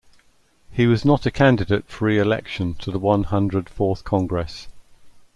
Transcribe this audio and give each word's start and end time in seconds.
He 0.71 0.87
was 0.87 1.05
not 1.05 1.27
a 1.27 1.29
candidate 1.29 1.85
for 1.87 2.05
reelection 2.05 2.73
to 2.79 2.89
the 2.89 2.97
One 2.97 3.23
Hundred 3.25 3.69
Fourth 3.69 4.03
Congress. 4.03 4.67